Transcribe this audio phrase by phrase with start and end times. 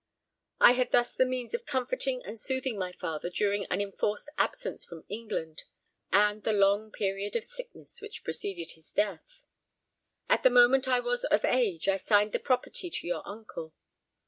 [0.59, 4.83] I had thus the means of comforting and soothing my father during an enforced absence
[4.83, 5.63] from England,
[6.11, 9.43] and the long period of sickness which preceded his death;
[10.27, 13.75] and the moment I was of age I assigned the property to your uncle.